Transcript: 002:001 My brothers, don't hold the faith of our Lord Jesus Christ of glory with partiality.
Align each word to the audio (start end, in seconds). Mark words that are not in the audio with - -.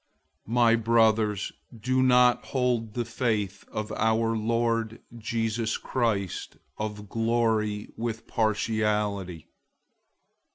002:001 0.47 0.53
My 0.55 0.75
brothers, 0.77 1.51
don't 1.79 2.45
hold 2.45 2.95
the 2.95 3.05
faith 3.05 3.65
of 3.71 3.91
our 3.91 4.35
Lord 4.35 4.99
Jesus 5.15 5.77
Christ 5.77 6.57
of 6.79 7.07
glory 7.07 7.87
with 7.95 8.25
partiality. 8.25 9.45